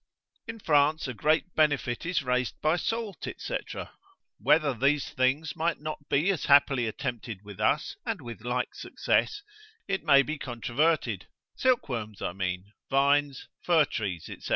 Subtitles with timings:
[0.47, 3.57] In France a great benefit is raised by salt, &c.,
[4.39, 9.43] whether these things might not be as happily attempted with us, and with like success,
[9.87, 14.39] it may be controverted, silkworms (I mean) vines, fir trees, &c.